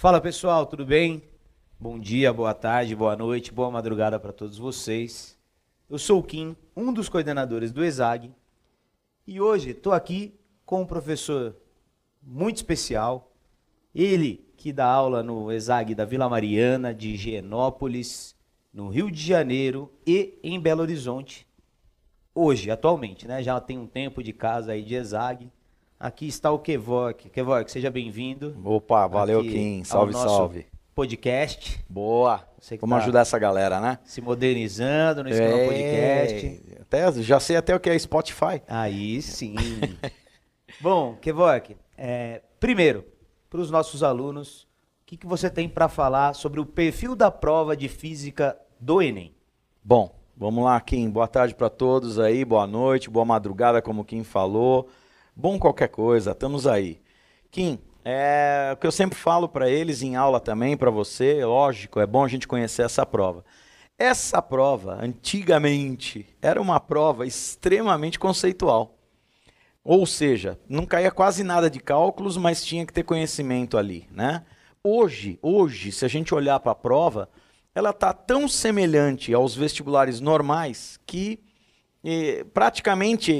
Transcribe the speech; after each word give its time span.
Fala 0.00 0.20
pessoal, 0.20 0.64
tudo 0.64 0.86
bem? 0.86 1.24
Bom 1.76 1.98
dia, 1.98 2.32
boa 2.32 2.54
tarde, 2.54 2.94
boa 2.94 3.16
noite, 3.16 3.50
boa 3.50 3.68
madrugada 3.68 4.16
para 4.20 4.32
todos 4.32 4.56
vocês. 4.56 5.36
Eu 5.90 5.98
sou 5.98 6.20
o 6.20 6.22
Kim, 6.22 6.54
um 6.76 6.92
dos 6.92 7.08
coordenadores 7.08 7.72
do 7.72 7.84
ESAG, 7.84 8.32
e 9.26 9.40
hoje 9.40 9.70
estou 9.70 9.92
aqui 9.92 10.38
com 10.64 10.82
um 10.82 10.86
professor 10.86 11.56
muito 12.22 12.58
especial, 12.58 13.32
ele 13.92 14.46
que 14.56 14.72
dá 14.72 14.86
aula 14.86 15.20
no 15.20 15.50
ESAG 15.50 15.96
da 15.96 16.04
Vila 16.04 16.28
Mariana, 16.28 16.94
de 16.94 17.14
Higienópolis, 17.14 18.36
no 18.72 18.90
Rio 18.90 19.10
de 19.10 19.20
Janeiro 19.20 19.92
e 20.06 20.38
em 20.44 20.60
Belo 20.60 20.82
Horizonte. 20.82 21.44
Hoje, 22.32 22.70
atualmente, 22.70 23.26
né? 23.26 23.42
Já 23.42 23.60
tem 23.60 23.76
um 23.76 23.86
tempo 23.88 24.22
de 24.22 24.32
casa 24.32 24.70
aí 24.70 24.84
de 24.84 24.94
ESAG. 24.94 25.50
Aqui 26.00 26.28
está 26.28 26.52
o 26.52 26.60
Kevok. 26.60 27.28
Kevok, 27.28 27.68
seja 27.72 27.90
bem-vindo. 27.90 28.56
Opa, 28.64 29.08
valeu, 29.08 29.40
Aqui 29.40 29.50
Kim. 29.50 29.84
Salve, 29.84 30.12
salve. 30.12 30.66
Podcast. 30.94 31.84
Boa. 31.88 32.46
Vamos 32.80 32.98
tá 32.98 33.02
ajudar 33.02 33.20
essa 33.22 33.36
galera, 33.36 33.80
né? 33.80 33.98
Se 34.04 34.20
modernizando 34.20 35.24
no 35.24 35.28
esquema 35.28 35.58
podcast. 35.58 36.62
É, 36.70 36.82
Até, 36.82 37.12
já 37.20 37.40
sei 37.40 37.56
até 37.56 37.74
o 37.74 37.80
que 37.80 37.90
é 37.90 37.98
Spotify. 37.98 38.62
Aí 38.68 39.20
sim. 39.20 39.56
Bom, 40.80 41.16
Kevok, 41.16 41.76
é, 41.96 42.42
primeiro, 42.60 43.04
para 43.50 43.58
os 43.58 43.68
nossos 43.68 44.04
alunos, 44.04 44.68
o 45.02 45.06
que, 45.06 45.16
que 45.16 45.26
você 45.26 45.50
tem 45.50 45.68
para 45.68 45.88
falar 45.88 46.32
sobre 46.32 46.60
o 46.60 46.66
perfil 46.66 47.16
da 47.16 47.28
prova 47.28 47.76
de 47.76 47.88
física 47.88 48.56
do 48.78 49.02
Enem? 49.02 49.34
Bom, 49.82 50.14
vamos 50.36 50.62
lá, 50.62 50.80
Kim. 50.80 51.10
Boa 51.10 51.26
tarde 51.26 51.56
para 51.56 51.68
todos 51.68 52.20
aí, 52.20 52.44
boa 52.44 52.68
noite, 52.68 53.10
boa 53.10 53.24
madrugada, 53.24 53.82
como 53.82 54.02
o 54.02 54.04
Kim 54.04 54.22
falou. 54.22 54.88
Bom 55.40 55.56
qualquer 55.56 55.86
coisa, 55.86 56.32
estamos 56.32 56.66
aí. 56.66 57.00
Kim, 57.48 57.78
é 58.04 58.72
o 58.74 58.76
que 58.76 58.84
eu 58.84 58.90
sempre 58.90 59.16
falo 59.16 59.48
para 59.48 59.70
eles 59.70 60.02
em 60.02 60.16
aula 60.16 60.40
também, 60.40 60.76
para 60.76 60.90
você, 60.90 61.44
lógico, 61.44 62.00
é 62.00 62.06
bom 62.08 62.24
a 62.24 62.28
gente 62.28 62.48
conhecer 62.48 62.82
essa 62.82 63.06
prova. 63.06 63.44
Essa 63.96 64.42
prova, 64.42 64.98
antigamente, 65.00 66.26
era 66.42 66.60
uma 66.60 66.80
prova 66.80 67.24
extremamente 67.24 68.18
conceitual. 68.18 68.98
Ou 69.84 70.06
seja, 70.06 70.58
não 70.68 70.84
caía 70.84 71.12
quase 71.12 71.44
nada 71.44 71.70
de 71.70 71.78
cálculos, 71.78 72.36
mas 72.36 72.64
tinha 72.64 72.84
que 72.84 72.92
ter 72.92 73.04
conhecimento 73.04 73.78
ali, 73.78 74.08
né? 74.10 74.44
Hoje, 74.82 75.38
hoje, 75.40 75.92
se 75.92 76.04
a 76.04 76.08
gente 76.08 76.34
olhar 76.34 76.58
para 76.58 76.72
a 76.72 76.74
prova, 76.74 77.30
ela 77.72 77.90
está 77.90 78.12
tão 78.12 78.48
semelhante 78.48 79.32
aos 79.32 79.54
vestibulares 79.54 80.18
normais 80.18 80.98
que 81.06 81.38
eh, 82.10 82.44
praticamente 82.54 83.32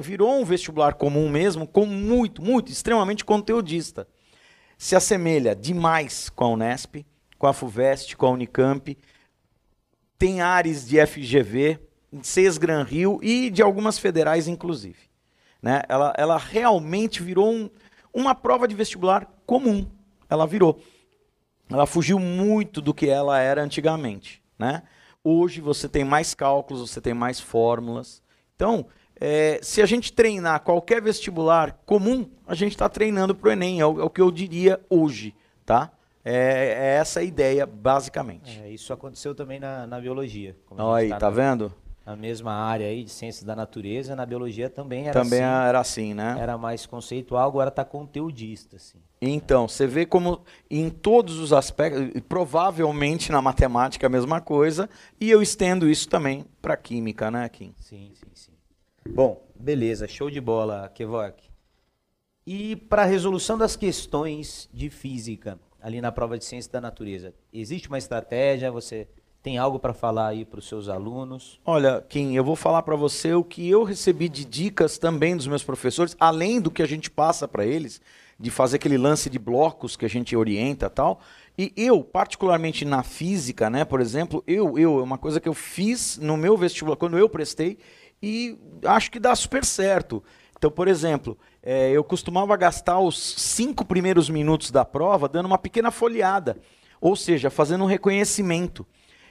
virou 0.00 0.40
um 0.40 0.44
vestibular 0.44 0.94
comum 0.94 1.28
mesmo, 1.28 1.66
com 1.66 1.84
muito, 1.84 2.42
muito, 2.42 2.72
extremamente 2.72 3.24
conteudista. 3.24 4.08
Se 4.78 4.96
assemelha 4.96 5.54
demais 5.54 6.28
com 6.30 6.44
a 6.44 6.48
Unesp, 6.48 7.04
com 7.38 7.46
a 7.46 7.52
FUVEST, 7.52 8.16
com 8.16 8.26
a 8.26 8.30
Unicamp, 8.30 8.96
tem 10.18 10.40
áreas 10.40 10.86
de 10.86 11.04
FGV, 11.04 11.78
CES 12.22 12.56
Gran 12.56 12.82
Rio 12.82 13.18
e 13.22 13.50
de 13.50 13.62
algumas 13.62 13.98
federais, 13.98 14.48
inclusive. 14.48 14.98
Né? 15.60 15.82
Ela, 15.88 16.14
ela 16.16 16.38
realmente 16.38 17.22
virou 17.22 17.52
um, 17.52 17.70
uma 18.12 18.34
prova 18.34 18.66
de 18.66 18.74
vestibular 18.74 19.26
comum. 19.44 19.86
Ela 20.28 20.46
virou. 20.46 20.80
Ela 21.68 21.86
fugiu 21.86 22.18
muito 22.18 22.80
do 22.80 22.94
que 22.94 23.08
ela 23.08 23.38
era 23.38 23.62
antigamente. 23.62 24.42
Né? 24.58 24.82
Hoje 25.28 25.60
você 25.60 25.88
tem 25.88 26.04
mais 26.04 26.34
cálculos, 26.34 26.88
você 26.88 27.00
tem 27.00 27.12
mais 27.12 27.40
fórmulas. 27.40 28.22
Então, 28.54 28.86
é, 29.20 29.58
se 29.60 29.82
a 29.82 29.86
gente 29.86 30.12
treinar 30.12 30.60
qualquer 30.60 31.02
vestibular 31.02 31.82
comum, 31.84 32.30
a 32.46 32.54
gente 32.54 32.70
está 32.70 32.88
treinando 32.88 33.34
para 33.34 33.48
o 33.48 33.52
Enem. 33.52 33.80
É 33.80 33.86
o, 33.86 34.00
é 34.02 34.04
o 34.04 34.08
que 34.08 34.20
eu 34.20 34.30
diria 34.30 34.80
hoje. 34.88 35.34
Tá? 35.64 35.90
É, 36.24 36.76
é 36.78 36.94
essa 37.00 37.18
a 37.18 37.22
ideia, 37.24 37.66
basicamente. 37.66 38.60
É, 38.60 38.70
isso 38.70 38.92
aconteceu 38.92 39.34
também 39.34 39.58
na, 39.58 39.84
na 39.84 40.00
biologia. 40.00 40.56
Olha 40.70 41.02
aí, 41.02 41.08
tá 41.08 41.18
tá 41.18 41.30
vendo? 41.30 41.74
Na 42.06 42.14
mesma 42.14 42.52
área 42.52 42.86
aí 42.86 43.02
de 43.02 43.10
ciências 43.10 43.42
da 43.42 43.56
natureza, 43.56 44.14
na 44.14 44.24
biologia 44.24 44.70
também 44.70 45.08
era 45.08 45.12
Também 45.12 45.42
assim. 45.42 45.68
era 45.68 45.80
assim, 45.80 46.14
né? 46.14 46.36
Era 46.38 46.56
mais 46.56 46.86
conceitual, 46.86 47.48
agora 47.48 47.68
está 47.68 47.84
conteudista, 47.84 48.76
assim. 48.76 48.98
Então, 49.20 49.66
você 49.66 49.88
vê 49.88 50.06
como 50.06 50.44
em 50.70 50.88
todos 50.88 51.40
os 51.40 51.52
aspectos, 51.52 52.22
provavelmente 52.28 53.32
na 53.32 53.42
matemática 53.42 54.06
a 54.06 54.10
mesma 54.10 54.40
coisa, 54.40 54.88
e 55.20 55.28
eu 55.28 55.42
estendo 55.42 55.90
isso 55.90 56.08
também 56.08 56.44
para 56.62 56.76
química, 56.76 57.28
né, 57.28 57.48
Kim? 57.48 57.74
Sim, 57.80 58.12
sim, 58.14 58.30
sim. 58.34 58.52
Bom, 59.12 59.44
beleza, 59.58 60.06
show 60.06 60.30
de 60.30 60.40
bola, 60.40 60.88
Kevok. 60.94 61.42
E 62.46 62.76
para 62.76 63.02
a 63.02 63.06
resolução 63.06 63.58
das 63.58 63.74
questões 63.74 64.70
de 64.72 64.88
física, 64.90 65.58
ali 65.82 66.00
na 66.00 66.12
prova 66.12 66.38
de 66.38 66.44
ciência 66.44 66.70
da 66.70 66.80
natureza, 66.80 67.34
existe 67.52 67.88
uma 67.88 67.98
estratégia? 67.98 68.70
Você 68.70 69.08
tem 69.46 69.58
algo 69.58 69.78
para 69.78 69.94
falar 69.94 70.26
aí 70.26 70.44
para 70.44 70.58
os 70.58 70.66
seus 70.66 70.88
alunos? 70.88 71.60
Olha, 71.64 72.04
Kim, 72.08 72.34
eu 72.34 72.42
vou 72.42 72.56
falar 72.56 72.82
para 72.82 72.96
você 72.96 73.32
o 73.32 73.44
que 73.44 73.70
eu 73.70 73.84
recebi 73.84 74.28
de 74.28 74.44
dicas 74.44 74.98
também 74.98 75.36
dos 75.36 75.46
meus 75.46 75.62
professores, 75.62 76.16
além 76.18 76.60
do 76.60 76.68
que 76.68 76.82
a 76.82 76.86
gente 76.86 77.08
passa 77.08 77.46
para 77.46 77.64
eles, 77.64 78.00
de 78.40 78.50
fazer 78.50 78.74
aquele 78.74 78.98
lance 78.98 79.30
de 79.30 79.38
blocos 79.38 79.96
que 79.96 80.04
a 80.04 80.08
gente 80.08 80.34
orienta 80.34 80.90
tal. 80.90 81.20
E 81.56 81.72
eu, 81.76 82.02
particularmente 82.02 82.84
na 82.84 83.04
física, 83.04 83.70
né, 83.70 83.84
por 83.84 84.00
exemplo, 84.00 84.42
eu, 84.48 84.76
eu, 84.76 84.98
é 84.98 85.02
uma 85.04 85.16
coisa 85.16 85.38
que 85.38 85.48
eu 85.48 85.54
fiz 85.54 86.18
no 86.18 86.36
meu 86.36 86.56
vestibular, 86.56 86.96
quando 86.96 87.16
eu 87.16 87.28
prestei, 87.28 87.78
e 88.20 88.58
acho 88.84 89.12
que 89.12 89.20
dá 89.20 89.32
super 89.36 89.64
certo. 89.64 90.24
Então, 90.58 90.72
por 90.72 90.88
exemplo, 90.88 91.38
eh, 91.62 91.92
eu 91.92 92.02
costumava 92.02 92.56
gastar 92.56 92.98
os 92.98 93.34
cinco 93.36 93.84
primeiros 93.84 94.28
minutos 94.28 94.72
da 94.72 94.84
prova 94.84 95.28
dando 95.28 95.46
uma 95.46 95.56
pequena 95.56 95.92
folheada, 95.92 96.56
ou 97.00 97.14
seja, 97.14 97.48
fazendo 97.48 97.84
um 97.84 97.86
reconhecimento. 97.86 98.84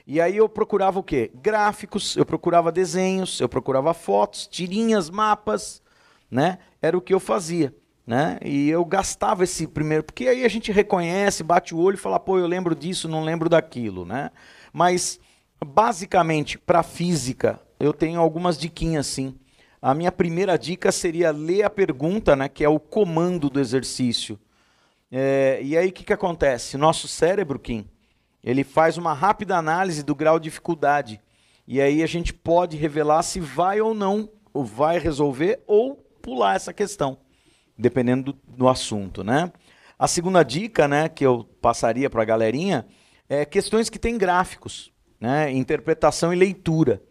E 0.06 0.20
aí 0.20 0.36
eu 0.36 0.48
procurava 0.48 1.00
o 1.00 1.02
quê? 1.02 1.32
Gráficos, 1.34 2.16
eu 2.16 2.24
procurava 2.24 2.70
desenhos, 2.70 3.40
eu 3.40 3.48
procurava 3.48 3.92
fotos, 3.92 4.46
tirinhas, 4.46 5.10
mapas, 5.10 5.82
né? 6.30 6.58
Era 6.80 6.96
o 6.96 7.00
que 7.00 7.12
eu 7.12 7.18
fazia, 7.18 7.74
né? 8.06 8.38
E 8.44 8.68
eu 8.68 8.84
gastava 8.84 9.42
esse 9.42 9.66
primeiro, 9.66 10.04
porque 10.04 10.28
aí 10.28 10.44
a 10.44 10.48
gente 10.48 10.70
reconhece, 10.70 11.42
bate 11.42 11.74
o 11.74 11.78
olho 11.78 11.96
e 11.96 11.98
fala, 11.98 12.20
pô, 12.20 12.38
eu 12.38 12.46
lembro 12.46 12.72
disso, 12.74 13.08
não 13.08 13.24
lembro 13.24 13.48
daquilo, 13.48 14.04
né? 14.04 14.30
Mas 14.72 15.18
basicamente 15.64 16.56
para 16.56 16.84
física, 16.84 17.60
eu 17.80 17.92
tenho 17.92 18.20
algumas 18.20 18.56
diquinhas 18.56 19.08
sim. 19.08 19.34
A 19.82 19.92
minha 19.92 20.12
primeira 20.12 20.56
dica 20.56 20.92
seria 20.92 21.32
ler 21.32 21.64
a 21.64 21.70
pergunta, 21.70 22.36
né, 22.36 22.48
que 22.48 22.64
é 22.64 22.68
o 22.68 22.78
comando 22.78 23.50
do 23.50 23.60
exercício. 23.60 24.38
É, 25.10 25.60
e 25.62 25.76
aí 25.76 25.88
o 25.88 25.92
que, 25.92 26.04
que 26.04 26.12
acontece? 26.12 26.76
Nosso 26.76 27.06
cérebro, 27.06 27.58
Kim, 27.58 27.88
ele 28.46 28.62
faz 28.62 28.96
uma 28.96 29.12
rápida 29.12 29.56
análise 29.56 30.04
do 30.04 30.14
grau 30.14 30.38
de 30.38 30.44
dificuldade. 30.44 31.20
E 31.66 31.80
aí 31.80 32.00
a 32.00 32.06
gente 32.06 32.32
pode 32.32 32.76
revelar 32.76 33.24
se 33.24 33.40
vai 33.40 33.80
ou 33.80 33.92
não, 33.92 34.30
ou 34.54 34.64
vai 34.64 35.00
resolver 35.00 35.64
ou 35.66 35.96
pular 36.22 36.54
essa 36.54 36.72
questão, 36.72 37.18
dependendo 37.76 38.32
do, 38.32 38.38
do 38.56 38.68
assunto, 38.68 39.24
né? 39.24 39.52
A 39.98 40.06
segunda 40.06 40.44
dica, 40.44 40.86
né, 40.86 41.08
que 41.08 41.26
eu 41.26 41.42
passaria 41.60 42.08
para 42.08 42.22
a 42.22 42.24
galerinha, 42.24 42.86
é 43.28 43.44
questões 43.44 43.90
que 43.90 43.98
têm 43.98 44.16
gráficos, 44.16 44.92
né? 45.18 45.50
Interpretação 45.50 46.32
e 46.32 46.36
leitura. 46.36 47.02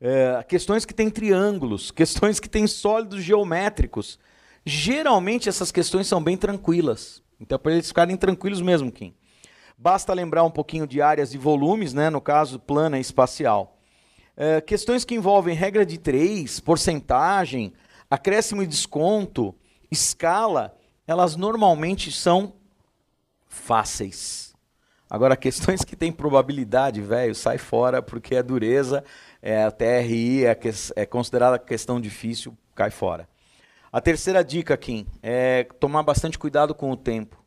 É, 0.00 0.42
questões 0.48 0.86
que 0.86 0.94
têm 0.94 1.10
triângulos, 1.10 1.90
questões 1.92 2.40
que 2.40 2.48
têm 2.48 2.66
sólidos 2.66 3.22
geométricos. 3.22 4.18
Geralmente 4.64 5.46
essas 5.46 5.70
questões 5.70 6.06
são 6.06 6.22
bem 6.22 6.38
tranquilas. 6.38 7.22
Então, 7.38 7.58
para 7.58 7.72
eles 7.72 7.88
ficarem 7.88 8.16
tranquilos 8.16 8.62
mesmo, 8.62 8.90
Kim. 8.90 9.14
Basta 9.82 10.12
lembrar 10.12 10.44
um 10.44 10.50
pouquinho 10.50 10.86
de 10.86 11.00
áreas 11.00 11.32
e 11.32 11.38
volumes, 11.38 11.94
né? 11.94 12.10
no 12.10 12.20
caso, 12.20 12.60
plana 12.60 12.98
e 12.98 13.00
espacial. 13.00 13.78
É, 14.36 14.60
questões 14.60 15.06
que 15.06 15.14
envolvem 15.14 15.56
regra 15.56 15.86
de 15.86 15.96
três, 15.96 16.60
porcentagem, 16.60 17.72
acréscimo 18.10 18.62
e 18.62 18.66
desconto, 18.66 19.54
escala, 19.90 20.76
elas 21.06 21.34
normalmente 21.34 22.12
são 22.12 22.52
fáceis. 23.48 24.54
Agora, 25.08 25.34
questões 25.34 25.82
que 25.82 25.96
têm 25.96 26.12
probabilidade, 26.12 27.00
velho, 27.00 27.34
sai 27.34 27.56
fora 27.56 28.02
porque 28.02 28.34
é 28.34 28.42
dureza, 28.42 29.02
é 29.40 29.64
a 29.64 29.70
TRI, 29.70 30.44
é, 30.44 30.58
é 30.94 31.06
considerada 31.06 31.58
questão 31.58 31.98
difícil, 31.98 32.54
cai 32.74 32.90
fora. 32.90 33.26
A 33.90 33.98
terceira 33.98 34.44
dica, 34.44 34.76
Kim, 34.76 35.06
é 35.22 35.64
tomar 35.80 36.02
bastante 36.02 36.38
cuidado 36.38 36.74
com 36.74 36.90
o 36.90 36.96
tempo. 36.98 37.42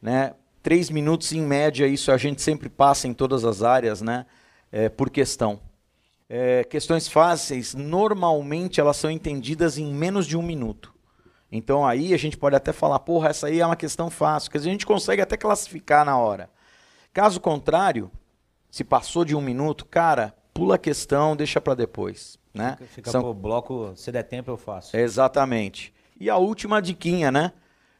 Né? 0.00 0.32
Três 0.68 0.90
minutos 0.90 1.32
em 1.32 1.40
média, 1.40 1.86
isso 1.86 2.12
a 2.12 2.18
gente 2.18 2.42
sempre 2.42 2.68
passa 2.68 3.08
em 3.08 3.14
todas 3.14 3.42
as 3.42 3.62
áreas, 3.62 4.02
né? 4.02 4.26
É, 4.70 4.90
por 4.90 5.08
questão. 5.08 5.60
É, 6.28 6.62
questões 6.62 7.08
fáceis, 7.08 7.74
normalmente 7.74 8.78
elas 8.78 8.98
são 8.98 9.10
entendidas 9.10 9.78
em 9.78 9.90
menos 9.90 10.26
de 10.26 10.36
um 10.36 10.42
minuto. 10.42 10.94
Então 11.50 11.86
aí 11.86 12.12
a 12.12 12.18
gente 12.18 12.36
pode 12.36 12.54
até 12.54 12.70
falar, 12.70 12.98
porra, 12.98 13.30
essa 13.30 13.46
aí 13.46 13.60
é 13.60 13.64
uma 13.64 13.76
questão 13.76 14.10
fácil, 14.10 14.50
quer 14.50 14.58
dizer, 14.58 14.68
a 14.68 14.72
gente 14.72 14.84
consegue 14.84 15.22
até 15.22 15.38
classificar 15.38 16.04
na 16.04 16.18
hora. 16.18 16.50
Caso 17.14 17.40
contrário, 17.40 18.10
se 18.70 18.84
passou 18.84 19.24
de 19.24 19.34
um 19.34 19.40
minuto, 19.40 19.86
cara, 19.86 20.34
pula 20.52 20.74
a 20.74 20.78
questão, 20.78 21.34
deixa 21.34 21.62
para 21.62 21.76
depois. 21.76 22.38
Né? 22.52 22.72
Fica, 22.72 22.90
fica 22.92 23.10
São- 23.10 23.22
pro 23.22 23.32
bloco, 23.32 23.94
se 23.96 24.12
der 24.12 24.24
tempo 24.24 24.50
eu 24.50 24.58
faço. 24.58 24.94
Exatamente. 24.94 25.94
E 26.20 26.28
a 26.28 26.36
última 26.36 26.82
diquinha, 26.82 27.32
né? 27.32 27.54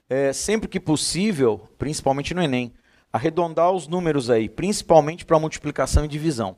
É, 0.08 0.32
sempre 0.32 0.68
que 0.68 0.80
possível, 0.80 1.68
principalmente 1.76 2.32
no 2.32 2.42
Enem, 2.42 2.72
arredondar 3.12 3.70
os 3.70 3.86
números 3.86 4.30
aí, 4.30 4.48
principalmente 4.48 5.24
para 5.24 5.38
multiplicação 5.38 6.04
e 6.04 6.08
divisão. 6.08 6.56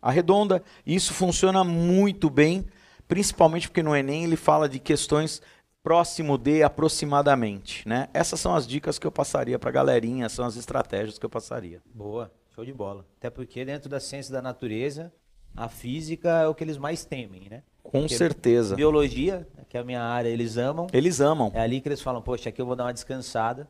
Arredonda, 0.00 0.62
isso 0.86 1.12
funciona 1.12 1.64
muito 1.64 2.30
bem, 2.30 2.64
principalmente 3.08 3.68
porque 3.68 3.82
no 3.82 3.94
Enem 3.94 4.24
ele 4.24 4.36
fala 4.36 4.68
de 4.68 4.78
questões 4.78 5.42
próximo 5.82 6.36
de 6.36 6.62
aproximadamente, 6.62 7.86
né? 7.86 8.08
Essas 8.12 8.40
são 8.40 8.54
as 8.54 8.66
dicas 8.66 8.98
que 8.98 9.06
eu 9.06 9.12
passaria 9.12 9.58
para 9.58 9.68
a 9.70 9.72
galerinha, 9.72 10.28
são 10.28 10.44
as 10.44 10.56
estratégias 10.56 11.18
que 11.18 11.24
eu 11.24 11.30
passaria. 11.30 11.80
Boa, 11.94 12.32
show 12.54 12.64
de 12.64 12.72
bola. 12.72 13.06
Até 13.18 13.30
porque 13.30 13.64
dentro 13.64 13.88
da 13.88 14.00
ciência 14.00 14.32
da 14.32 14.42
natureza, 14.42 15.12
a 15.56 15.68
física 15.68 16.28
é 16.42 16.48
o 16.48 16.54
que 16.54 16.64
eles 16.64 16.76
mais 16.76 17.04
temem, 17.04 17.48
né? 17.48 17.62
Com 17.90 18.00
Porque 18.00 18.16
certeza. 18.16 18.74
Biologia, 18.76 19.46
que 19.68 19.76
é 19.76 19.80
a 19.80 19.84
minha 19.84 20.02
área, 20.02 20.28
eles 20.28 20.56
amam. 20.56 20.86
Eles 20.92 21.20
amam. 21.20 21.50
É 21.54 21.60
ali 21.60 21.80
que 21.80 21.88
eles 21.88 22.00
falam, 22.00 22.20
poxa, 22.22 22.48
aqui 22.48 22.60
eu 22.60 22.66
vou 22.66 22.76
dar 22.76 22.84
uma 22.84 22.92
descansada. 22.92 23.68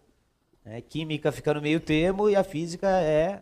né? 0.64 0.80
Química 0.80 1.30
fica 1.32 1.54
no 1.54 1.62
meio 1.62 1.78
termo 1.80 2.28
e 2.28 2.36
a 2.36 2.42
física 2.44 2.88
é 2.88 3.40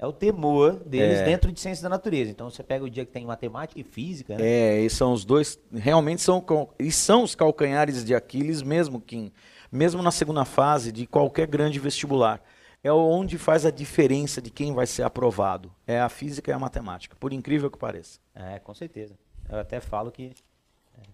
é 0.00 0.06
o 0.06 0.12
temor 0.12 0.74
deles 0.86 1.18
É. 1.18 1.24
dentro 1.24 1.50
de 1.50 1.58
ciência 1.58 1.82
da 1.82 1.88
natureza. 1.88 2.30
Então 2.30 2.48
você 2.48 2.62
pega 2.62 2.84
o 2.84 2.88
dia 2.90 3.04
que 3.04 3.10
tem 3.10 3.26
matemática 3.26 3.80
e 3.80 3.82
física, 3.82 4.36
né? 4.38 4.46
É, 4.46 4.80
e 4.80 4.88
são 4.88 5.12
os 5.12 5.24
dois, 5.24 5.58
realmente 5.74 6.22
são, 6.22 6.44
e 6.78 6.92
são 6.92 7.24
os 7.24 7.34
calcanhares 7.34 8.04
de 8.04 8.14
Aquiles 8.14 8.62
mesmo, 8.62 9.00
Kim, 9.00 9.32
mesmo 9.72 10.00
na 10.00 10.12
segunda 10.12 10.44
fase 10.44 10.92
de 10.92 11.04
qualquer 11.04 11.48
grande 11.48 11.80
vestibular. 11.80 12.40
É 12.82 12.92
onde 12.92 13.36
faz 13.36 13.66
a 13.66 13.72
diferença 13.72 14.40
de 14.40 14.50
quem 14.50 14.72
vai 14.72 14.86
ser 14.86 15.02
aprovado. 15.02 15.72
É 15.84 15.98
a 16.00 16.08
física 16.08 16.48
e 16.52 16.54
a 16.54 16.58
matemática, 16.60 17.16
por 17.18 17.32
incrível 17.32 17.68
que 17.68 17.76
pareça. 17.76 18.20
É, 18.32 18.60
com 18.60 18.72
certeza. 18.72 19.18
Eu 19.48 19.58
até 19.58 19.80
falo 19.80 20.10
que 20.12 20.32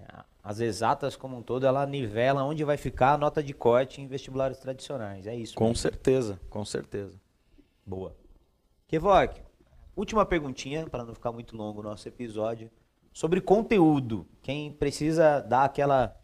é, 0.00 0.24
as 0.42 0.60
exatas 0.60 1.16
como 1.16 1.36
um 1.36 1.42
todo, 1.42 1.66
ela 1.66 1.86
nivela 1.86 2.44
onde 2.44 2.64
vai 2.64 2.76
ficar 2.76 3.12
a 3.14 3.18
nota 3.18 3.42
de 3.42 3.52
corte 3.54 4.00
em 4.00 4.06
vestibulares 4.06 4.58
tradicionais. 4.58 5.26
É 5.26 5.34
isso. 5.34 5.54
Com 5.54 5.64
mesmo. 5.68 5.76
certeza, 5.76 6.40
com 6.50 6.64
certeza. 6.64 7.18
Boa. 7.86 8.14
Kevok, 8.88 9.40
última 9.96 10.24
perguntinha, 10.26 10.86
para 10.86 11.04
não 11.04 11.14
ficar 11.14 11.32
muito 11.32 11.56
longo 11.56 11.80
o 11.80 11.82
nosso 11.82 12.06
episódio. 12.08 12.70
Sobre 13.12 13.40
conteúdo. 13.40 14.26
Quem 14.42 14.72
precisa 14.72 15.40
dar 15.40 15.64
aquela 15.64 16.16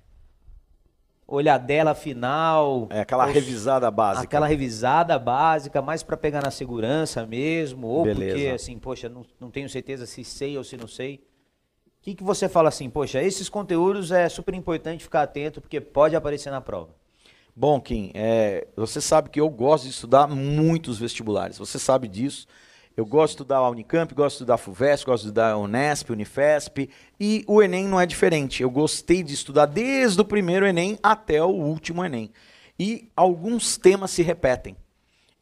olhadela 1.27 1.95
final. 1.95 2.89
É 2.91 3.01
aquela 3.01 3.27
ou- 3.27 3.33
revisada 3.33 3.91
básica. 3.91 4.25
Aquela 4.25 4.47
revisada 4.47 5.19
básica, 5.19 5.81
mais 5.81 6.03
para 6.03 6.17
pegar 6.17 6.43
na 6.43 6.51
segurança 6.51 7.25
mesmo. 7.25 7.87
Ou 7.87 8.05
Beleza. 8.05 8.33
porque, 8.35 8.49
assim, 8.49 8.79
poxa, 8.79 9.09
não, 9.09 9.25
não 9.39 9.51
tenho 9.51 9.69
certeza 9.69 10.07
se 10.07 10.25
sei 10.25 10.59
ou 10.59 10.65
se 10.65 10.77
não 10.77 10.89
sei. 10.89 11.25
O 12.01 12.03
que, 12.03 12.15
que 12.15 12.25
você 12.25 12.49
fala 12.49 12.71
assim, 12.71 12.89
poxa, 12.89 13.23
esses 13.23 13.51
conteúdos 13.51 14.11
é 14.11 14.27
super 14.27 14.55
importante 14.55 15.05
ficar 15.05 15.23
atento, 15.23 15.61
porque 15.61 15.83
pode 15.83 16.17
aparecer 16.17 16.51
na 16.51 16.61
prova. 16.61 16.89
Bom, 17.55 17.79
Kim, 17.79 18.11
é, 18.15 18.67
você 18.75 19.03
sabe 19.03 19.29
que 19.29 19.39
eu 19.39 19.51
gosto 19.51 19.85
de 19.85 19.91
estudar 19.91 20.27
muitos 20.27 20.99
vestibulares. 20.99 21.59
Você 21.59 21.79
sabe 21.79 22.09
disso. 22.09 22.47
Eu 22.97 23.05
gosto 23.05 23.33
de 23.33 23.35
estudar 23.35 23.59
a 23.59 23.69
Unicamp, 23.69 24.15
gosto 24.15 24.31
de 24.31 24.35
estudar 24.37 24.55
a 24.55 24.59
FUVEST, 24.59 25.05
gosto 25.05 25.23
de 25.25 25.29
estudar 25.29 25.51
a 25.51 25.59
Unesp, 25.59 26.09
Unifesp. 26.09 26.89
E 27.21 27.45
o 27.47 27.63
Enem 27.63 27.87
não 27.87 28.01
é 28.01 28.07
diferente. 28.07 28.63
Eu 28.63 28.71
gostei 28.71 29.23
de 29.23 29.35
estudar 29.35 29.67
desde 29.67 30.19
o 30.19 30.25
primeiro 30.25 30.67
Enem 30.67 30.99
até 31.03 31.43
o 31.43 31.51
último 31.51 32.03
Enem. 32.03 32.31
E 32.79 33.11
alguns 33.15 33.77
temas 33.77 34.11
se 34.11 34.23
repetem. 34.23 34.75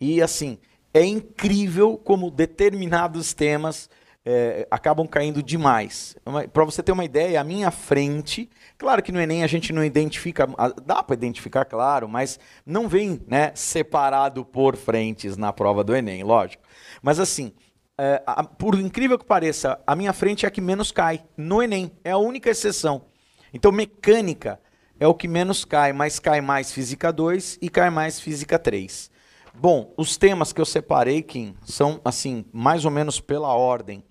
E 0.00 0.20
assim, 0.20 0.58
é 0.92 1.04
incrível 1.04 1.96
como 1.96 2.32
determinados 2.32 3.32
temas 3.32 3.88
é, 4.30 4.68
acabam 4.70 5.06
caindo 5.06 5.42
demais. 5.42 6.14
Para 6.52 6.64
você 6.64 6.82
ter 6.82 6.92
uma 6.92 7.04
ideia, 7.04 7.40
a 7.40 7.44
minha 7.44 7.70
frente, 7.70 8.50
claro 8.76 9.02
que 9.02 9.10
no 9.10 9.18
Enem 9.18 9.42
a 9.42 9.46
gente 9.46 9.72
não 9.72 9.82
identifica, 9.82 10.46
dá 10.84 11.02
para 11.02 11.14
identificar, 11.14 11.64
claro, 11.64 12.06
mas 12.06 12.38
não 12.66 12.86
vem 12.86 13.22
né, 13.26 13.52
separado 13.54 14.44
por 14.44 14.76
frentes 14.76 15.38
na 15.38 15.50
prova 15.50 15.82
do 15.82 15.96
Enem, 15.96 16.22
lógico. 16.22 16.62
Mas 17.00 17.18
assim, 17.18 17.54
é, 17.96 18.22
a- 18.26 18.44
por 18.44 18.78
incrível 18.78 19.18
que 19.18 19.24
pareça, 19.24 19.80
a 19.86 19.96
minha 19.96 20.12
frente 20.12 20.44
é 20.44 20.48
a 20.48 20.50
que 20.50 20.60
menos 20.60 20.92
cai 20.92 21.24
no 21.34 21.62
Enem, 21.62 21.90
é 22.04 22.10
a 22.10 22.18
única 22.18 22.50
exceção. 22.50 23.06
Então, 23.54 23.72
mecânica 23.72 24.60
é 25.00 25.06
o 25.06 25.14
que 25.14 25.26
menos 25.26 25.64
cai, 25.64 25.94
mas 25.94 26.18
cai 26.18 26.42
mais 26.42 26.70
física 26.70 27.10
2 27.10 27.58
e 27.62 27.70
cai 27.70 27.88
mais 27.88 28.20
física 28.20 28.58
3. 28.58 29.10
Bom, 29.54 29.94
os 29.96 30.18
temas 30.18 30.52
que 30.52 30.60
eu 30.60 30.66
separei, 30.66 31.22
Kim, 31.22 31.56
são 31.64 31.98
assim, 32.04 32.44
mais 32.52 32.84
ou 32.84 32.90
menos 32.90 33.20
pela 33.20 33.54
ordem. 33.54 34.04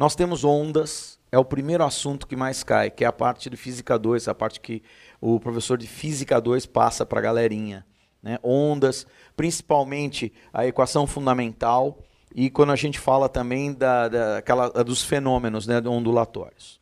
Nós 0.00 0.14
temos 0.14 0.44
ondas, 0.44 1.18
é 1.30 1.38
o 1.38 1.44
primeiro 1.44 1.84
assunto 1.84 2.26
que 2.26 2.34
mais 2.34 2.64
cai, 2.64 2.90
que 2.90 3.04
é 3.04 3.06
a 3.06 3.12
parte 3.12 3.50
de 3.50 3.56
física 3.58 3.98
2, 3.98 4.28
a 4.28 4.34
parte 4.34 4.58
que 4.58 4.82
o 5.20 5.38
professor 5.38 5.76
de 5.76 5.86
física 5.86 6.40
2 6.40 6.64
passa 6.64 7.04
para 7.04 7.18
a 7.18 7.22
galerinha. 7.22 7.84
Né? 8.22 8.38
Ondas, 8.42 9.06
principalmente 9.36 10.32
a 10.54 10.66
equação 10.66 11.06
fundamental, 11.06 11.98
e 12.34 12.48
quando 12.48 12.72
a 12.72 12.76
gente 12.76 12.98
fala 12.98 13.28
também 13.28 13.74
da, 13.74 14.08
da- 14.08 14.38
aquela- 14.38 14.70
dos 14.70 15.04
fenômenos 15.04 15.66
né, 15.66 15.82
ondulatórios. 15.86 16.80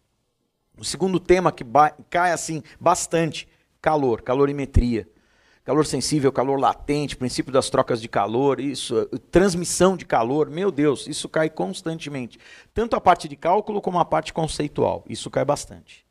O 0.78 0.84
segundo 0.84 1.18
tema 1.18 1.50
que 1.50 1.64
cai 2.08 2.30
assim 2.30 2.62
bastante, 2.78 3.48
calor, 3.82 4.22
calorimetria. 4.22 5.08
Calor 5.68 5.84
sensível, 5.84 6.32
calor 6.32 6.58
latente, 6.58 7.14
princípio 7.14 7.52
das 7.52 7.68
trocas 7.68 8.00
de 8.00 8.08
calor, 8.08 8.58
isso, 8.58 9.04
transmissão 9.30 9.98
de 9.98 10.06
calor, 10.06 10.48
meu 10.48 10.70
Deus, 10.70 11.06
isso 11.06 11.28
cai 11.28 11.50
constantemente. 11.50 12.38
Tanto 12.72 12.96
a 12.96 13.00
parte 13.02 13.28
de 13.28 13.36
cálculo 13.36 13.82
como 13.82 13.98
a 13.98 14.04
parte 14.06 14.32
conceitual, 14.32 15.04
isso 15.06 15.28
cai 15.28 15.44
bastante, 15.44 16.06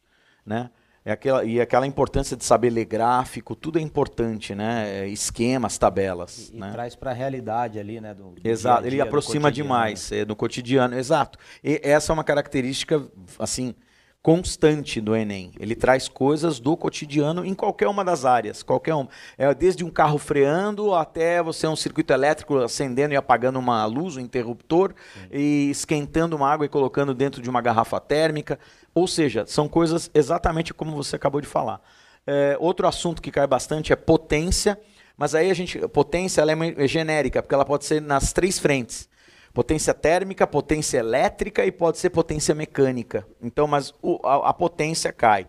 né? 0.46 0.70
É 1.04 1.12
aquela, 1.12 1.44
e 1.44 1.60
aquela 1.60 1.88
importância 1.88 2.38
de 2.38 2.46
saber 2.46 2.70
ler 2.70 2.86
gráfico, 2.86 3.56
tudo 3.56 3.80
é 3.80 3.82
importante, 3.82 4.54
né? 4.54 5.06
É, 5.06 5.08
Esquemas, 5.08 5.76
tabelas, 5.76 6.50
E, 6.50 6.58
e 6.58 6.60
né? 6.60 6.70
traz 6.72 6.96
para 6.96 7.10
a 7.10 7.14
realidade 7.16 7.80
ali, 7.80 8.00
né? 8.00 8.14
Do, 8.14 8.34
do 8.34 8.48
Exato, 8.48 8.82
dia 8.82 8.90
ele 8.90 8.98
dia, 8.98 9.06
do 9.06 9.08
aproxima 9.08 9.52
demais 9.52 10.12
é, 10.12 10.24
no 10.24 10.36
cotidiano, 10.36 10.96
exato. 10.96 11.40
E 11.64 11.82
essa 11.84 12.12
é 12.12 12.14
uma 12.14 12.24
característica, 12.24 13.04
assim, 13.40 13.74
constante 14.28 15.00
do 15.00 15.16
Enem. 15.16 15.54
Ele 15.58 15.74
traz 15.74 16.10
coisas 16.10 16.60
do 16.60 16.76
cotidiano 16.76 17.46
em 17.46 17.54
qualquer 17.54 17.88
uma 17.88 18.04
das 18.04 18.26
áreas, 18.26 18.62
qualquer 18.62 18.94
uma. 18.94 19.08
É 19.38 19.54
desde 19.54 19.86
um 19.86 19.90
carro 19.90 20.18
freando 20.18 20.94
até 20.94 21.42
você 21.42 21.66
um 21.66 21.78
circuito 21.78 22.12
elétrico 22.12 22.58
acendendo 22.58 23.14
e 23.14 23.16
apagando 23.16 23.58
uma 23.58 23.86
luz, 23.86 24.18
um 24.18 24.20
interruptor, 24.20 24.94
e 25.32 25.70
esquentando 25.70 26.36
uma 26.36 26.52
água 26.52 26.66
e 26.66 26.70
colocando 26.70 27.14
dentro 27.14 27.42
de 27.42 27.50
uma 27.50 27.62
garrafa 27.62 28.02
térmica. 28.02 28.60
Ou 28.94 29.08
seja, 29.08 29.46
são 29.48 29.70
coisas 29.70 30.12
exatamente 30.14 30.74
como 30.74 30.94
você 30.94 31.16
acabou 31.16 31.40
de 31.40 31.48
falar. 31.48 31.80
É, 32.28 32.58
outro 32.60 32.86
assunto 32.86 33.22
que 33.22 33.32
cai 33.32 33.48
bastante 33.48 33.94
é 33.94 33.96
potência, 33.96 34.78
mas 35.16 35.36
aí 35.36 35.50
a 35.50 35.54
gente. 35.54 35.80
Potência 35.88 36.42
ela 36.42 36.52
é 36.52 36.86
genérica, 36.86 37.42
porque 37.42 37.56
ela 37.56 37.64
pode 37.64 37.86
ser 37.86 38.02
nas 38.02 38.34
três 38.34 38.60
frentes. 38.60 39.08
Potência 39.58 39.92
térmica, 39.92 40.46
potência 40.46 41.00
elétrica 41.00 41.66
e 41.66 41.72
pode 41.72 41.98
ser 41.98 42.12
potência 42.12 42.54
mecânica. 42.54 43.26
Então, 43.42 43.66
mas 43.66 43.92
o- 44.04 44.20
a, 44.24 44.50
a 44.50 44.54
potência 44.54 45.12
cai. 45.12 45.48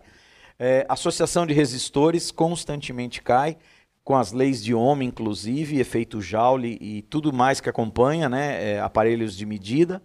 É, 0.57 0.83
associação 0.89 1.45
de 1.45 1.53
resistores 1.53 2.31
constantemente 2.31 3.21
cai, 3.21 3.55
com 4.03 4.15
as 4.15 4.31
leis 4.31 4.63
de 4.63 4.73
Ohm, 4.73 5.03
inclusive, 5.03 5.79
efeito 5.79 6.19
Joule 6.19 6.75
e 6.81 7.03
tudo 7.03 7.31
mais 7.31 7.61
que 7.61 7.69
acompanha, 7.69 8.27
né? 8.27 8.71
é, 8.71 8.79
aparelhos 8.79 9.37
de 9.37 9.45
medida. 9.45 10.01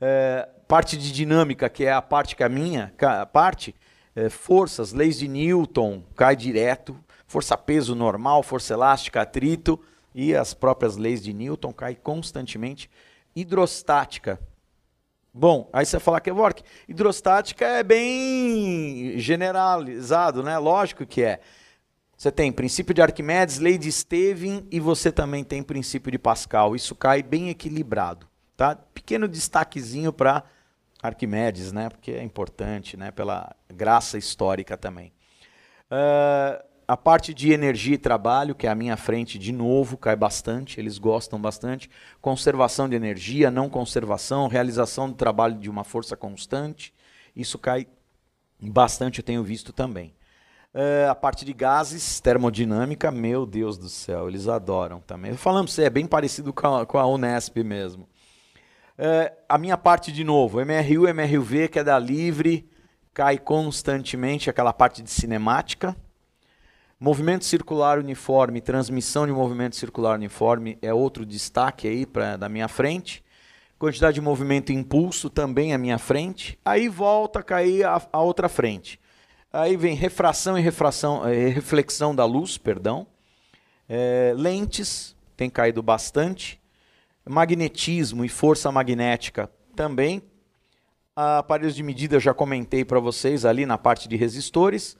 É, 0.00 0.48
parte 0.66 0.96
de 0.96 1.12
dinâmica, 1.12 1.68
que 1.68 1.84
é 1.84 1.92
a 1.92 2.00
parte 2.00 2.34
que 2.34 2.42
a 2.42 2.48
minha 2.48 2.94
a 2.98 3.26
parte, 3.26 3.74
é, 4.16 4.30
forças, 4.30 4.94
leis 4.94 5.18
de 5.18 5.28
Newton, 5.28 6.02
cai 6.16 6.34
direto, 6.34 6.96
força-peso 7.26 7.94
normal, 7.94 8.42
força 8.42 8.72
elástica, 8.72 9.20
atrito 9.20 9.78
e 10.14 10.34
as 10.34 10.54
próprias 10.54 10.96
leis 10.96 11.22
de 11.22 11.34
Newton 11.34 11.74
cai 11.74 11.94
constantemente. 11.94 12.88
Hidrostática. 13.34 14.40
Bom, 15.32 15.68
aí 15.72 15.84
você 15.84 15.98
fala 15.98 16.20
que 16.20 16.30
é 16.30 16.32
work. 16.32 16.62
Hidrostática 16.88 17.66
é 17.66 17.82
bem 17.82 19.18
generalizado, 19.18 20.42
né? 20.42 20.56
Lógico 20.58 21.04
que 21.04 21.22
é. 21.22 21.40
Você 22.16 22.30
tem 22.30 22.52
princípio 22.52 22.94
de 22.94 23.02
Arquimedes, 23.02 23.58
lei 23.58 23.76
de 23.76 23.90
Stevin 23.90 24.66
e 24.70 24.78
você 24.78 25.10
também 25.10 25.42
tem 25.42 25.62
princípio 25.62 26.12
de 26.12 26.18
Pascal. 26.18 26.76
Isso 26.76 26.94
cai 26.94 27.22
bem 27.22 27.50
equilibrado, 27.50 28.28
tá? 28.56 28.76
Pequeno 28.76 29.26
destaquezinho 29.26 30.12
para 30.12 30.44
Arquimedes, 31.02 31.72
né? 31.72 31.88
Porque 31.88 32.12
é 32.12 32.22
importante, 32.22 32.96
né? 32.96 33.10
Pela 33.10 33.54
graça 33.68 34.16
histórica 34.16 34.76
também. 34.76 35.12
Ah, 35.90 36.64
a 36.86 36.96
parte 36.96 37.32
de 37.32 37.52
energia 37.52 37.94
e 37.94 37.98
trabalho, 37.98 38.54
que 38.54 38.66
é 38.66 38.70
a 38.70 38.74
minha 38.74 38.96
frente, 38.96 39.38
de 39.38 39.52
novo, 39.52 39.96
cai 39.96 40.14
bastante, 40.14 40.78
eles 40.78 40.98
gostam 40.98 41.40
bastante. 41.40 41.90
Conservação 42.20 42.88
de 42.88 42.94
energia, 42.94 43.50
não 43.50 43.68
conservação, 43.68 44.48
realização 44.48 45.08
do 45.08 45.14
trabalho 45.14 45.56
de 45.56 45.70
uma 45.70 45.84
força 45.84 46.16
constante, 46.16 46.92
isso 47.34 47.58
cai 47.58 47.86
bastante, 48.60 49.20
eu 49.20 49.24
tenho 49.24 49.42
visto 49.42 49.72
também. 49.72 50.14
Eh, 50.72 51.06
a 51.08 51.14
parte 51.14 51.44
de 51.44 51.52
gases, 51.52 52.20
termodinâmica, 52.20 53.10
meu 53.10 53.46
Deus 53.46 53.78
do 53.78 53.88
céu, 53.88 54.28
eles 54.28 54.48
adoram 54.48 55.00
também. 55.00 55.34
Falando 55.36 55.68
você, 55.68 55.84
é 55.84 55.90
bem 55.90 56.06
parecido 56.06 56.52
com 56.52 56.66
a, 56.66 56.84
com 56.84 56.98
a 56.98 57.06
Unesp 57.06 57.56
mesmo. 57.62 58.08
Eh, 58.98 59.32
a 59.48 59.56
minha 59.56 59.78
parte, 59.78 60.12
de 60.12 60.24
novo, 60.24 60.58
MRU, 60.60 61.08
MRUV, 61.08 61.68
que 61.68 61.78
é 61.78 61.84
da 61.84 61.98
Livre, 61.98 62.68
cai 63.12 63.38
constantemente 63.38 64.50
aquela 64.50 64.72
parte 64.72 65.02
de 65.02 65.10
cinemática. 65.10 65.96
Movimento 67.04 67.44
circular 67.44 67.98
uniforme, 67.98 68.62
transmissão 68.62 69.26
de 69.26 69.32
movimento 69.34 69.76
circular 69.76 70.14
uniforme 70.14 70.78
é 70.80 70.90
outro 70.94 71.26
destaque 71.26 71.86
aí 71.86 72.06
pra, 72.06 72.38
da 72.38 72.48
minha 72.48 72.66
frente. 72.66 73.22
Quantidade 73.78 74.14
de 74.14 74.22
movimento 74.22 74.72
impulso 74.72 75.28
também 75.28 75.74
à 75.74 75.76
minha 75.76 75.98
frente. 75.98 76.58
Aí 76.64 76.88
volta 76.88 77.40
a 77.40 77.42
cair 77.42 77.84
a, 77.84 78.00
a 78.10 78.22
outra 78.22 78.48
frente. 78.48 78.98
Aí 79.52 79.76
vem 79.76 79.94
refração 79.94 80.58
e 80.58 80.62
refração, 80.62 81.28
eh, 81.28 81.48
reflexão 81.48 82.16
da 82.16 82.24
luz, 82.24 82.56
perdão. 82.56 83.06
É, 83.86 84.32
lentes, 84.34 85.14
tem 85.36 85.50
caído 85.50 85.82
bastante. 85.82 86.58
Magnetismo 87.28 88.24
e 88.24 88.30
força 88.30 88.72
magnética 88.72 89.50
também. 89.76 90.22
Aparelhos 91.14 91.74
de 91.74 91.82
medida 91.82 92.18
já 92.18 92.32
comentei 92.32 92.82
para 92.82 92.98
vocês 92.98 93.44
ali 93.44 93.66
na 93.66 93.76
parte 93.76 94.08
de 94.08 94.16
resistores. 94.16 94.96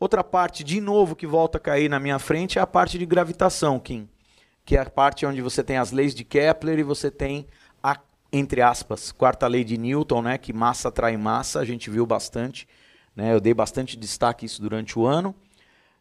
Outra 0.00 0.22
parte, 0.22 0.62
de 0.62 0.80
novo, 0.80 1.16
que 1.16 1.26
volta 1.26 1.58
a 1.58 1.60
cair 1.60 1.88
na 1.88 1.98
minha 1.98 2.18
frente 2.20 2.58
é 2.58 2.62
a 2.62 2.66
parte 2.66 2.98
de 2.98 3.04
gravitação, 3.04 3.80
Kim. 3.80 4.08
Que 4.64 4.76
é 4.76 4.80
a 4.80 4.88
parte 4.88 5.26
onde 5.26 5.42
você 5.42 5.62
tem 5.64 5.76
as 5.76 5.90
leis 5.90 6.14
de 6.14 6.22
Kepler 6.22 6.78
e 6.78 6.84
você 6.84 7.10
tem 7.10 7.46
a, 7.82 7.98
entre 8.32 8.62
aspas, 8.62 9.10
quarta 9.10 9.46
lei 9.48 9.64
de 9.64 9.76
Newton, 9.76 10.22
né? 10.22 10.38
Que 10.38 10.52
massa 10.52 10.88
atrai 10.88 11.16
massa, 11.16 11.58
a 11.58 11.64
gente 11.64 11.90
viu 11.90 12.06
bastante. 12.06 12.68
Né? 13.16 13.34
Eu 13.34 13.40
dei 13.40 13.52
bastante 13.52 13.96
destaque 13.96 14.46
isso 14.46 14.62
durante 14.62 14.96
o 14.96 15.04
ano. 15.04 15.34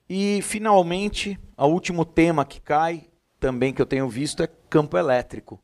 E, 0.07 0.41
finalmente, 0.43 1.39
o 1.57 1.65
último 1.65 2.05
tema 2.05 2.45
que 2.45 2.61
cai, 2.61 3.05
também 3.39 3.73
que 3.73 3.81
eu 3.81 3.85
tenho 3.85 4.07
visto, 4.07 4.43
é 4.43 4.47
campo 4.69 4.95
elétrico. 4.95 5.59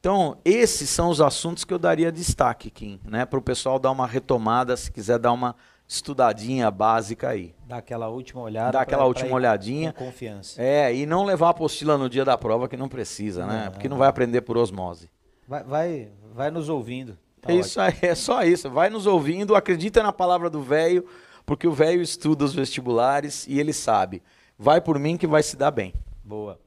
Então, 0.00 0.38
esses 0.44 0.88
são 0.88 1.10
os 1.10 1.20
assuntos 1.20 1.64
que 1.64 1.72
eu 1.72 1.78
daria 1.78 2.10
destaque, 2.10 2.70
Kim, 2.70 2.98
né? 3.04 3.26
Para 3.26 3.38
o 3.38 3.42
pessoal 3.42 3.78
dar 3.78 3.90
uma 3.90 4.06
retomada, 4.06 4.76
se 4.76 4.90
quiser 4.90 5.18
dar 5.18 5.32
uma 5.32 5.54
estudadinha 5.86 6.70
básica 6.70 7.28
aí. 7.30 7.54
Dá 7.66 7.76
aquela 7.78 8.08
última 8.08 8.42
olhada. 8.42 8.72
Dá 8.72 8.80
aquela 8.80 9.02
pra- 9.02 9.06
última 9.08 9.28
pra 9.28 9.36
olhadinha. 9.36 9.92
Com 9.92 10.06
confiança. 10.06 10.60
É, 10.60 10.94
e 10.94 11.06
não 11.06 11.24
levar 11.24 11.48
a 11.48 11.50
apostila 11.50 11.96
no 11.98 12.08
dia 12.08 12.24
da 12.24 12.36
prova 12.38 12.68
que 12.68 12.76
não 12.76 12.88
precisa, 12.88 13.46
né? 13.46 13.64
Não. 13.66 13.72
Porque 13.72 13.88
não 13.88 13.96
vai 13.98 14.08
aprender 14.08 14.40
por 14.42 14.56
osmose. 14.56 15.10
Vai, 15.46 15.62
vai, 15.64 16.08
vai 16.32 16.50
nos 16.50 16.68
ouvindo. 16.68 17.18
Tá 17.40 17.52
é 17.52 17.56
isso 17.56 17.80
aí, 17.80 17.94
é 18.02 18.14
só 18.14 18.42
isso. 18.42 18.70
Vai 18.70 18.88
nos 18.88 19.06
ouvindo, 19.06 19.54
acredita 19.54 20.02
na 20.02 20.12
palavra 20.12 20.48
do 20.48 20.62
velho, 20.62 21.06
porque 21.44 21.66
o 21.66 21.72
velho 21.72 22.00
estuda 22.00 22.44
os 22.44 22.54
vestibulares 22.54 23.46
e 23.46 23.60
ele 23.60 23.72
sabe. 23.72 24.22
Vai 24.58 24.80
por 24.80 24.98
mim 24.98 25.16
que 25.16 25.26
vai 25.26 25.42
se 25.42 25.56
dar 25.56 25.70
bem. 25.70 25.92
Boa. 26.24 26.58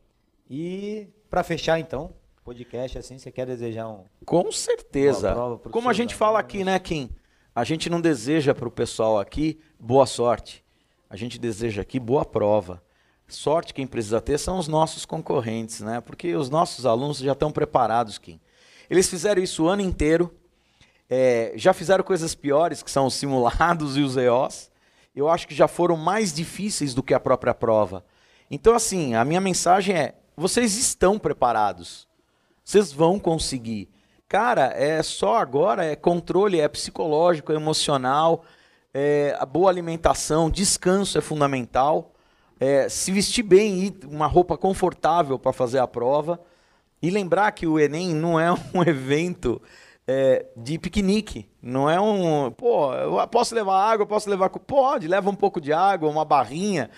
E 0.50 1.08
para 1.30 1.44
fechar 1.44 1.80
então, 1.80 2.12
podcast 2.44 2.98
assim, 2.98 3.18
você 3.18 3.32
quer 3.32 3.46
desejar 3.46 3.88
um 3.88 4.04
Com 4.26 4.52
certeza. 4.52 5.36
Como 5.72 5.90
a 5.90 5.94
gente 5.94 6.14
fala 6.14 6.38
aqui, 6.40 6.64
né, 6.64 6.78
Kim? 6.80 7.10
A 7.58 7.64
gente 7.64 7.90
não 7.90 8.00
deseja 8.00 8.54
para 8.54 8.68
o 8.68 8.72
pessoal 8.72 9.18
aqui 9.18 9.58
boa 9.80 10.06
sorte. 10.06 10.64
A 11.10 11.16
gente 11.16 11.40
deseja 11.40 11.82
aqui 11.82 12.00
boa 12.00 12.24
prova. 12.24 12.84
Sorte 13.28 13.74
quem 13.74 13.88
precisa 13.88 14.22
ter 14.22 14.38
são 14.38 14.60
os 14.60 14.68
nossos 14.68 15.08
concorrentes, 15.08 15.80
né? 15.80 16.00
Porque 16.00 16.36
os 16.36 16.52
nossos 16.52 16.86
alunos 16.86 17.18
já 17.18 17.32
estão 17.32 17.52
preparados, 17.52 18.20
Kim. 18.20 18.40
Eles 18.88 19.10
fizeram 19.10 19.42
isso 19.42 19.64
o 19.64 19.68
ano 19.68 19.82
inteiro. 19.82 20.32
É, 21.10 21.52
já 21.56 21.74
fizeram 21.74 22.04
coisas 22.04 22.36
piores, 22.36 22.84
que 22.84 22.92
são 22.92 23.08
os 23.08 23.16
simulados 23.16 23.98
e 23.98 24.02
os 24.02 24.16
EOs. 24.16 24.70
Eu 25.16 25.28
acho 25.28 25.48
que 25.48 25.56
já 25.56 25.68
foram 25.68 25.98
mais 25.98 26.32
difíceis 26.32 26.94
do 26.94 27.02
que 27.02 27.16
a 27.16 27.20
própria 27.20 27.56
prova. 27.56 28.06
Então, 28.52 28.76
assim, 28.76 29.16
a 29.16 29.26
minha 29.26 29.42
mensagem 29.42 29.96
é: 29.96 30.14
vocês 30.36 30.78
estão 30.78 31.18
preparados. 31.18 32.08
Vocês 32.64 32.92
vão 32.92 33.18
conseguir. 33.18 33.90
Cara, 34.28 34.74
é 34.76 35.02
só 35.02 35.38
agora, 35.38 35.86
é 35.86 35.96
controle, 35.96 36.60
é 36.60 36.68
psicológico, 36.68 37.54
é 37.54 37.56
emocional, 37.56 38.44
é 38.94 39.34
a 39.40 39.46
boa 39.46 39.70
alimentação, 39.70 40.50
descanso 40.50 41.18
é 41.18 41.22
fundamental. 41.22 42.12
É, 42.60 42.90
se 42.90 43.12
vestir 43.12 43.44
bem 43.44 43.86
e 43.86 44.06
uma 44.06 44.28
roupa 44.28 44.58
confortável 44.58 45.40
para 45.40 45.54
fazer 45.54 45.80
a 45.80 45.88
prova. 45.88 46.42
E 47.02 47.10
lembrar 47.10 47.52
que 47.52 47.68
o 47.68 47.80
Enem 47.80 48.14
não 48.14 48.38
é 48.40 48.52
um 48.74 48.82
evento 48.86 49.62
é, 50.06 50.46
de 50.58 50.78
piquenique. 50.78 51.48
Não 51.62 51.90
é 51.90 52.00
um. 52.02 52.52
Pô, 52.52 52.94
eu 52.94 53.28
posso 53.28 53.56
levar 53.56 53.80
água, 53.80 54.06
posso 54.06 54.30
levar. 54.30 54.50
Pode, 54.50 55.08
leva 55.08 55.30
um 55.30 55.36
pouco 55.36 55.62
de 55.62 55.72
água, 55.72 56.10
uma 56.10 56.26
barrinha. 56.26 56.90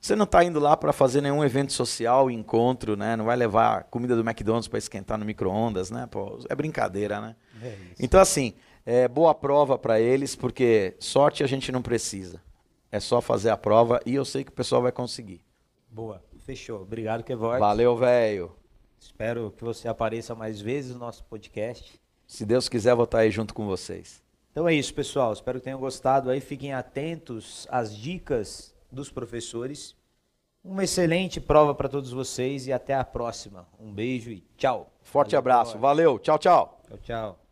Você 0.00 0.14
não 0.14 0.24
está 0.24 0.44
indo 0.44 0.60
lá 0.60 0.76
para 0.76 0.92
fazer 0.92 1.20
nenhum 1.20 1.44
evento 1.44 1.72
social, 1.72 2.30
encontro, 2.30 2.96
né? 2.96 3.16
Não 3.16 3.24
vai 3.24 3.36
levar 3.36 3.84
comida 3.84 4.14
do 4.14 4.22
McDonald's 4.22 4.68
para 4.68 4.78
esquentar 4.78 5.18
no 5.18 5.24
micro-ondas, 5.24 5.90
né? 5.90 6.06
Pô, 6.10 6.38
é 6.48 6.54
brincadeira, 6.54 7.20
né? 7.20 7.36
É. 7.62 7.76
Então, 7.98 8.20
assim, 8.20 8.54
é 8.84 9.08
boa 9.08 9.34
prova 9.34 9.78
para 9.78 10.00
eles, 10.00 10.36
porque 10.36 10.94
sorte 11.00 11.42
a 11.42 11.46
gente 11.46 11.72
não 11.72 11.82
precisa. 11.82 12.40
É 12.92 13.00
só 13.00 13.20
fazer 13.20 13.50
a 13.50 13.56
prova 13.56 14.00
e 14.06 14.14
eu 14.14 14.24
sei 14.24 14.44
que 14.44 14.50
o 14.50 14.54
pessoal 14.54 14.80
vai 14.80 14.92
conseguir. 14.92 15.40
Boa. 15.90 16.22
Fechou. 16.46 16.82
Obrigado, 16.82 17.24
Kevoy. 17.24 17.58
Valeu, 17.58 17.96
velho. 17.96 18.52
Espero 19.00 19.52
que 19.56 19.64
você 19.64 19.88
apareça 19.88 20.34
mais 20.34 20.60
vezes 20.60 20.92
no 20.92 21.00
nosso 21.00 21.24
podcast. 21.24 22.00
Se 22.24 22.46
Deus 22.46 22.68
quiser, 22.68 22.94
vou 22.94 23.04
estar 23.04 23.18
aí 23.18 23.30
junto 23.32 23.52
com 23.52 23.66
vocês. 23.66 24.22
Então 24.52 24.68
é 24.68 24.74
isso, 24.74 24.94
pessoal. 24.94 25.32
Espero 25.32 25.58
que 25.58 25.64
tenham 25.64 25.80
gostado 25.80 26.30
aí. 26.30 26.40
Fiquem 26.40 26.72
atentos 26.72 27.66
às 27.68 27.96
dicas 27.96 28.72
dos 28.90 29.10
professores. 29.10 29.96
Uma 30.64 30.84
excelente 30.84 31.40
prova 31.40 31.74
para 31.74 31.88
todos 31.88 32.10
vocês 32.10 32.66
e 32.66 32.72
até 32.72 32.94
a 32.94 33.04
próxima. 33.04 33.66
Um 33.78 33.92
beijo 33.92 34.30
e 34.30 34.42
tchau. 34.56 34.92
Forte 35.02 35.30
Valeu, 35.30 35.38
abraço. 35.38 35.78
Valeu. 35.78 36.18
Tchau, 36.18 36.38
tchau. 36.38 36.80
Tchau, 36.88 36.98
tchau. 36.98 37.45